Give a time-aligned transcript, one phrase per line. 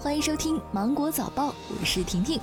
[0.00, 2.40] 欢迎收听《芒果早报》，我是婷婷。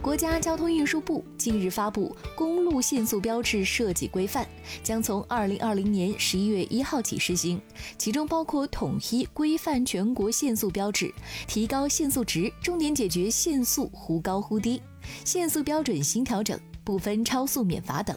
[0.00, 4.44] 国家交通运输部近日发布《公路限速标志设计规范》，
[4.84, 7.60] 将从二零二零年十一月一号起施行，
[7.98, 11.12] 其中包括统一规范全国限速标志、
[11.48, 14.80] 提高限速值、重点解决限速忽高忽低、
[15.24, 16.56] 限速标准新调整。
[16.84, 18.16] 不分超速免罚等。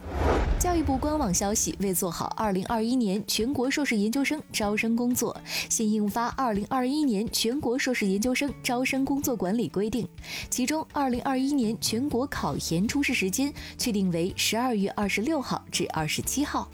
[0.57, 5.35] 教育部官网消息，为做好2021年全国硕士研究生招生工作，
[5.69, 10.05] 现印发《2021年全国硕士研究生招生工作管理规定》，
[10.49, 16.67] 其中2021年全国考研初试时间确定为12月26号至27号。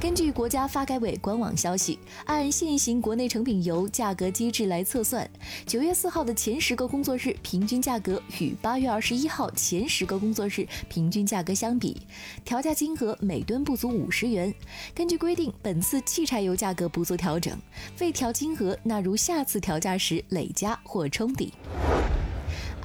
[0.00, 5.28] 根据国家发改委官网消息，按现行国内成品油价格机制来测算，
[5.66, 11.96] 九月四号的前十个工作日平均价格与八月二十一号前十个工作日平均价格相比，
[12.44, 14.52] 调价金额每吨不足五十元。
[14.94, 17.58] 根据规定，本次汽柴油价格不做调整，
[18.00, 21.52] 未调金额纳入下次调价时累加或冲抵。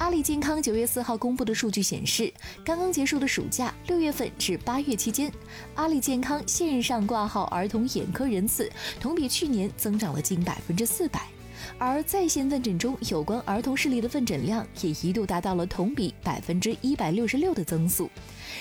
[0.00, 2.32] 阿里健康九月四号公布的数据显示，
[2.64, 5.30] 刚刚结束的暑假六月份至八月期间，
[5.74, 11.28] 阿里健康线上挂号儿童眼科人次同比去年增长了近百分之四百。
[11.78, 18.10] 而在线问诊中有关儿童视力的问诊量也一度达到了同比百分之一百六十六的增速，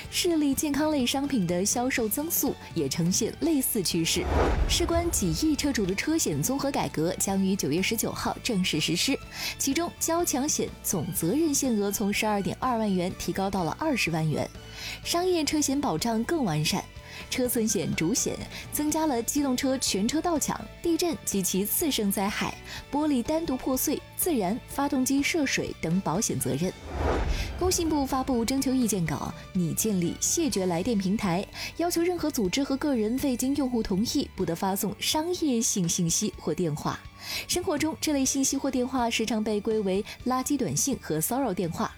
[0.09, 4.23] 视力健康类商品的销售增速也呈现类似趋势。
[4.67, 9.17] 事关几亿车主的车险综合改革将于九月十九号正式实施，
[9.57, 14.49] 其中交强险总责任限额从十二点二万元提高到了二十万元，
[15.03, 16.83] 商业车险保障更完善。
[17.29, 18.37] 车损险主险
[18.71, 22.53] 增加了机动车全车盗抢、地震及其次生灾害、
[22.91, 26.71] 玻璃单独破碎、自燃、发动机涉水等保险责任。
[27.59, 31.45] 工信部发布征求意见稿，拟建立谢绝来电平台，
[31.77, 36.99] 要求任何组织和个人未经用户同意，不得发送商业性信息或电话。
[37.47, 41.93] 生活中，这类信息或电话时常被归为垃圾短信和骚扰电话。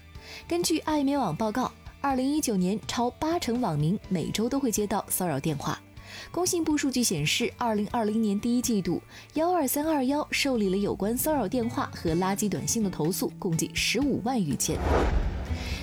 [0.48, 1.70] 根据爱媒网报告。
[2.04, 5.80] 二零一九年，超八成网民每周都会接到骚扰电话。
[6.32, 9.00] 工信部数据显示，二零二零年第一季度，
[9.34, 14.76] 幺二三二幺受理了有关骚扰电话和垃圾短信的投诉，共计十五万余件。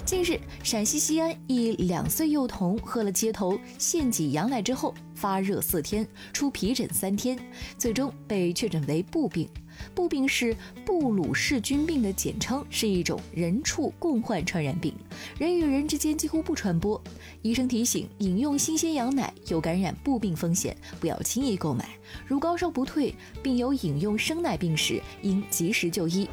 [0.09, 6.03] 近日，陕西西安一两岁幼童喝了街头现挤羊奶之后发热四天，
[6.33, 7.37] 出皮疹三天，
[7.77, 9.47] 最终被确诊为布病。
[9.93, 14.91] 布病是布鲁氏菌病的简称，是一种人畜共患传染病，
[15.37, 16.99] 人与人之间几乎不传播。
[17.43, 21.87] 医生提醒，饮用新鲜羊奶有感染布病风险，不要轻易购买。
[22.25, 26.27] 如高烧不退，并有饮用生奶病史，应及时就医。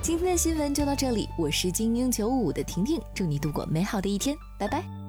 [0.00, 5.01] 今天的新闻就到这里，我是精英九五的婷婷，祝你度过美好的一天，拜拜。